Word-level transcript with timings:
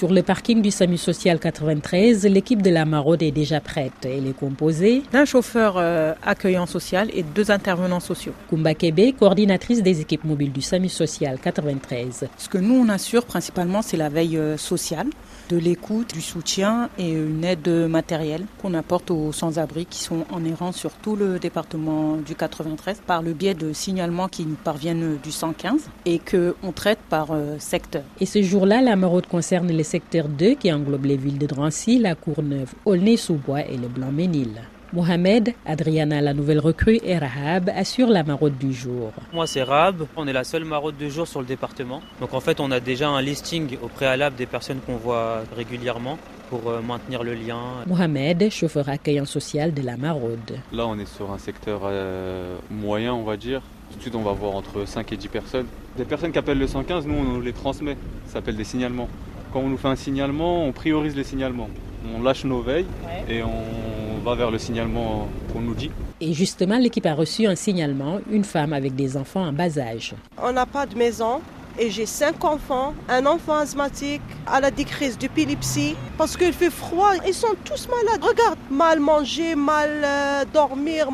Sur 0.00 0.14
le 0.14 0.22
parking 0.22 0.62
du 0.62 0.70
SAMU 0.70 0.96
Social 0.96 1.38
93, 1.38 2.24
l'équipe 2.24 2.62
de 2.62 2.70
la 2.70 2.86
Maraude 2.86 3.22
est 3.22 3.32
déjà 3.32 3.60
prête. 3.60 3.92
Elle 4.04 4.28
est 4.28 4.32
composée 4.34 5.02
d'un 5.12 5.26
chauffeur 5.26 5.74
euh, 5.76 6.14
accueillant 6.22 6.64
social 6.64 7.10
et 7.12 7.22
deux 7.22 7.50
intervenants 7.50 8.00
sociaux. 8.00 8.32
Kumba 8.48 8.72
Kebe, 8.72 9.14
coordinatrice 9.18 9.82
des 9.82 10.00
équipes 10.00 10.24
mobiles 10.24 10.52
du 10.52 10.62
SAMU 10.62 10.88
Social 10.88 11.38
93. 11.38 12.28
Ce 12.38 12.48
que 12.48 12.56
nous, 12.56 12.76
on 12.76 12.88
assure 12.88 13.26
principalement, 13.26 13.82
c'est 13.82 13.98
la 13.98 14.08
veille 14.08 14.38
euh, 14.38 14.56
sociale, 14.56 15.08
de 15.50 15.58
l'écoute, 15.58 16.14
du 16.14 16.22
soutien 16.22 16.88
et 16.96 17.10
une 17.10 17.44
aide 17.44 17.68
matérielle 17.68 18.44
qu'on 18.62 18.72
apporte 18.72 19.10
aux 19.10 19.32
sans-abri 19.32 19.84
qui 19.84 19.98
sont 19.98 20.24
en 20.30 20.44
errance 20.44 20.76
sur 20.76 20.92
tout 20.92 21.16
le 21.16 21.38
département 21.38 22.16
du 22.16 22.34
93 22.34 23.02
par 23.06 23.20
le 23.20 23.32
biais 23.34 23.54
de 23.54 23.74
signalements 23.74 24.28
qui 24.28 24.46
nous 24.46 24.54
parviennent 24.54 25.18
du 25.22 25.30
115 25.32 25.90
et 26.06 26.20
qu'on 26.20 26.72
traite 26.72 27.00
par 27.10 27.32
euh, 27.32 27.56
secteur. 27.58 28.02
Et 28.20 28.26
ce 28.26 28.40
jour-là, 28.42 28.80
la 28.80 28.96
maraude 28.96 29.26
concerne 29.26 29.68
les 29.68 29.89
secteurs 29.90 30.28
2 30.28 30.54
qui 30.54 30.72
englobent 30.72 31.06
les 31.06 31.16
villes 31.16 31.38
de 31.38 31.46
Drancy, 31.46 31.98
La 31.98 32.14
Courneuve, 32.14 32.72
Aulnay-sous-Bois 32.84 33.66
et 33.66 33.76
le 33.76 33.88
Blanc-Ménil. 33.88 34.62
Mohamed, 34.92 35.52
Adriana, 35.66 36.20
la 36.20 36.32
nouvelle 36.32 36.60
recrue, 36.60 37.00
et 37.02 37.18
Rahab 37.18 37.70
assurent 37.74 38.10
la 38.10 38.22
maraude 38.22 38.56
du 38.56 38.72
jour. 38.72 39.12
Moi, 39.32 39.48
c'est 39.48 39.64
Rahab. 39.64 40.06
On 40.16 40.28
est 40.28 40.32
la 40.32 40.44
seule 40.44 40.64
maraude 40.64 40.96
du 40.96 41.10
jour 41.10 41.26
sur 41.26 41.40
le 41.40 41.46
département. 41.46 42.02
Donc, 42.20 42.34
en 42.34 42.40
fait, 42.40 42.60
on 42.60 42.70
a 42.70 42.78
déjà 42.78 43.08
un 43.08 43.20
listing 43.20 43.78
au 43.82 43.88
préalable 43.88 44.36
des 44.36 44.46
personnes 44.46 44.78
qu'on 44.86 44.96
voit 44.96 45.42
régulièrement 45.56 46.18
pour 46.50 46.68
euh, 46.68 46.80
maintenir 46.82 47.24
le 47.24 47.34
lien. 47.34 47.58
Mohamed, 47.86 48.48
chauffeur 48.50 48.88
accueillant 48.88 49.24
social 49.24 49.74
de 49.74 49.82
la 49.82 49.96
maraude. 49.96 50.58
Là, 50.72 50.86
on 50.86 50.98
est 51.00 51.12
sur 51.16 51.32
un 51.32 51.38
secteur 51.38 51.80
euh, 51.84 52.56
moyen, 52.70 53.12
on 53.12 53.24
va 53.24 53.36
dire. 53.36 53.62
D'habitude, 53.90 54.14
on 54.14 54.22
va 54.22 54.32
voir 54.32 54.54
entre 54.54 54.86
5 54.86 55.12
et 55.12 55.16
10 55.16 55.28
personnes. 55.28 55.66
Les 55.98 56.04
personnes 56.04 56.30
qui 56.30 56.38
appellent 56.38 56.58
le 56.60 56.68
115, 56.68 57.06
nous, 57.08 57.36
on 57.36 57.40
les 57.40 57.52
transmet. 57.52 57.96
Ça 58.26 58.34
s'appelle 58.34 58.56
des 58.56 58.64
signalements. 58.64 59.08
Quand 59.52 59.60
on 59.60 59.68
nous 59.68 59.76
fait 59.76 59.88
un 59.88 59.96
signalement, 59.96 60.64
on 60.64 60.72
priorise 60.72 61.16
les 61.16 61.24
signalements. 61.24 61.68
On 62.14 62.22
lâche 62.22 62.44
nos 62.44 62.60
veilles 62.60 62.86
et 63.28 63.42
on 63.42 64.24
va 64.24 64.34
vers 64.34 64.50
le 64.50 64.58
signalement 64.58 65.28
qu'on 65.52 65.60
nous 65.60 65.74
dit. 65.74 65.90
Et 66.20 66.32
justement, 66.32 66.78
l'équipe 66.78 67.06
a 67.06 67.14
reçu 67.14 67.46
un 67.46 67.56
signalement, 67.56 68.20
une 68.30 68.44
femme 68.44 68.72
avec 68.72 68.94
des 68.94 69.16
enfants 69.16 69.44
en 69.44 69.52
bas 69.52 69.78
âge. 69.78 70.14
On 70.40 70.52
n'a 70.52 70.66
pas 70.66 70.86
de 70.86 70.96
maison 70.96 71.40
et 71.78 71.90
j'ai 71.90 72.06
cinq 72.06 72.44
enfants, 72.44 72.94
un 73.08 73.26
enfant 73.26 73.56
asthmatique, 73.56 74.22
à 74.46 74.60
la 74.60 74.70
décrise 74.70 75.18
d'épilepsie, 75.18 75.96
parce 76.18 76.36
qu'il 76.36 76.52
fait 76.52 76.70
froid, 76.70 77.12
ils 77.26 77.34
sont 77.34 77.54
tous 77.64 77.88
malades. 77.88 78.22
Regarde, 78.22 78.58
mal 78.70 79.00
manger, 79.00 79.54
mal 79.54 79.90
euh, 80.04 80.44
dormir, 80.52 81.08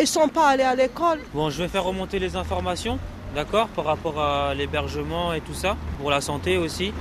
ils 0.00 0.06
sont 0.06 0.28
pas 0.28 0.48
allés 0.48 0.62
à 0.62 0.74
l'école. 0.74 1.20
Bon, 1.34 1.50
je 1.50 1.62
vais 1.62 1.68
faire 1.68 1.84
remonter 1.84 2.18
les 2.18 2.36
informations 2.36 2.98
d'accord, 3.34 3.68
par 3.68 3.84
rapport 3.84 4.20
à 4.20 4.54
l'hébergement 4.54 5.32
et 5.32 5.40
tout 5.40 5.54
ça, 5.54 5.76
pour 5.98 6.10
la 6.10 6.20
santé 6.20 6.56
aussi. 6.58 6.92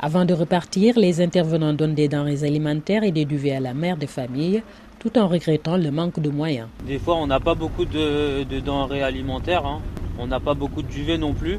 Avant 0.00 0.24
de 0.24 0.34
repartir, 0.34 0.98
les 0.98 1.20
intervenants 1.20 1.72
donnent 1.72 1.94
des 1.94 2.08
denrées 2.08 2.44
alimentaires 2.44 3.04
et 3.04 3.12
des 3.12 3.24
duvets 3.24 3.52
à 3.52 3.60
la 3.60 3.74
mère 3.74 3.96
de 3.96 4.06
famille, 4.06 4.62
tout 4.98 5.18
en 5.18 5.28
regrettant 5.28 5.76
le 5.76 5.90
manque 5.90 6.20
de 6.20 6.30
moyens. 6.30 6.68
Des 6.86 6.98
fois, 6.98 7.16
on 7.16 7.26
n'a 7.26 7.40
pas 7.40 7.54
beaucoup 7.54 7.84
de, 7.84 8.44
denrées 8.60 9.02
alimentaires, 9.02 9.66
hein. 9.66 9.80
on 10.18 10.26
n'a 10.26 10.40
pas 10.40 10.54
beaucoup 10.54 10.82
de 10.82 10.88
duvets 10.88 11.18
non 11.18 11.32
plus. 11.32 11.58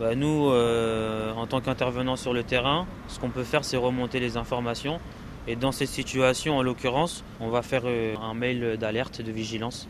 Bah, 0.00 0.14
nous, 0.14 0.50
euh, 0.50 1.32
en 1.34 1.46
tant 1.46 1.60
qu'intervenants 1.60 2.16
sur 2.16 2.32
le 2.32 2.44
terrain, 2.44 2.86
ce 3.08 3.18
qu'on 3.18 3.30
peut 3.30 3.42
faire, 3.42 3.64
c'est 3.64 3.76
remonter 3.76 4.20
les 4.20 4.36
informations. 4.36 5.00
Et 5.48 5.56
dans 5.56 5.72
ces 5.72 5.86
situations, 5.86 6.58
en 6.58 6.62
l'occurrence, 6.62 7.24
on 7.40 7.48
va 7.48 7.62
faire 7.62 7.82
euh, 7.86 8.14
un 8.22 8.34
mail 8.34 8.76
d'alerte, 8.78 9.22
de 9.22 9.32
vigilance 9.32 9.88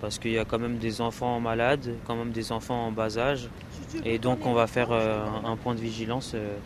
parce 0.00 0.18
qu'il 0.18 0.32
y 0.32 0.38
a 0.38 0.44
quand 0.44 0.58
même 0.58 0.78
des 0.78 1.00
enfants 1.00 1.40
malades, 1.40 1.94
quand 2.06 2.14
même 2.14 2.30
des 2.30 2.52
enfants 2.52 2.86
en 2.86 2.92
bas 2.92 3.18
âge. 3.18 3.48
Et 4.04 4.18
donc 4.18 4.44
on 4.46 4.52
va 4.52 4.66
faire 4.66 4.92
euh, 4.92 5.24
un 5.44 5.56
point 5.56 5.74
de 5.74 5.80
vigilance 5.80 6.32
euh, 6.34 6.56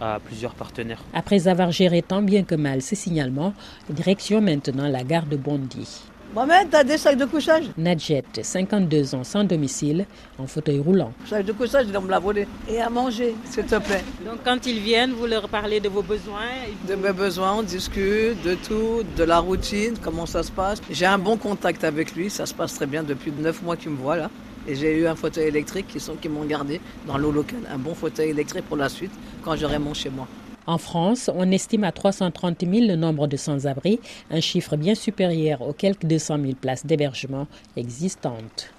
à 0.00 0.20
plusieurs 0.20 0.54
partenaires. 0.54 1.02
Après 1.12 1.48
avoir 1.48 1.72
géré 1.72 2.02
tant 2.02 2.22
bien 2.22 2.44
que 2.44 2.54
mal 2.54 2.80
ces 2.80 2.96
signalements, 2.96 3.54
direction 3.90 4.40
maintenant 4.40 4.88
la 4.88 5.04
gare 5.04 5.26
de 5.26 5.36
Bondy. 5.36 6.02
Mohamed, 6.32 6.68
t'as 6.70 6.84
des 6.84 6.96
sacs 6.96 7.16
de 7.16 7.24
couchage 7.24 7.64
Nadjet, 7.76 8.22
52 8.40 9.16
ans, 9.16 9.24
sans 9.24 9.42
domicile, 9.42 10.06
en 10.38 10.46
fauteuil 10.46 10.78
roulant. 10.78 11.12
Sacs 11.26 11.44
de 11.44 11.52
couchage, 11.52 11.86
ils 11.88 11.92
vont 11.92 12.02
me 12.02 12.10
la 12.10 12.20
voler. 12.20 12.46
Et 12.68 12.80
à 12.80 12.88
manger, 12.88 13.34
s'il 13.46 13.64
te 13.64 13.74
plaît. 13.80 14.04
Donc 14.24 14.38
quand 14.44 14.64
ils 14.64 14.78
viennent, 14.78 15.10
vous 15.10 15.26
leur 15.26 15.48
parlez 15.48 15.80
de 15.80 15.88
vos 15.88 16.02
besoins 16.02 16.46
De 16.88 16.94
mes 16.94 17.12
besoins, 17.12 17.54
on 17.54 17.62
discute 17.64 18.40
de 18.44 18.54
tout, 18.54 19.02
de 19.16 19.24
la 19.24 19.40
routine, 19.40 19.94
comment 20.00 20.24
ça 20.24 20.44
se 20.44 20.52
passe. 20.52 20.80
J'ai 20.88 21.06
un 21.06 21.18
bon 21.18 21.36
contact 21.36 21.82
avec 21.82 22.14
lui, 22.14 22.30
ça 22.30 22.46
se 22.46 22.54
passe 22.54 22.74
très 22.74 22.86
bien 22.86 23.02
depuis 23.02 23.32
9 23.36 23.62
mois 23.62 23.76
qu'il 23.76 23.90
me 23.90 23.96
voit 23.96 24.16
là. 24.16 24.30
Et 24.68 24.76
j'ai 24.76 24.96
eu 24.98 25.08
un 25.08 25.16
fauteuil 25.16 25.48
électrique 25.48 25.88
qui, 25.88 25.98
sont, 25.98 26.14
qui 26.14 26.28
m'ont 26.28 26.44
gardé 26.44 26.80
dans 27.08 27.18
l'eau 27.18 27.32
locale. 27.32 27.62
Un 27.68 27.78
bon 27.78 27.96
fauteuil 27.96 28.30
électrique 28.30 28.66
pour 28.66 28.76
la 28.76 28.88
suite 28.88 29.12
quand 29.42 29.56
j'aurai 29.56 29.80
mon 29.80 29.94
chez 29.94 30.10
moi. 30.10 30.28
En 30.66 30.78
France, 30.78 31.30
on 31.34 31.50
estime 31.50 31.84
à 31.84 31.92
330 31.92 32.60
000 32.60 32.86
le 32.86 32.96
nombre 32.96 33.26
de 33.26 33.36
sans-abri, 33.36 33.98
un 34.30 34.40
chiffre 34.40 34.76
bien 34.76 34.94
supérieur 34.94 35.62
aux 35.62 35.72
quelques 35.72 36.06
200 36.06 36.38
000 36.40 36.52
places 36.54 36.86
d'hébergement 36.86 37.46
existantes. 37.76 38.72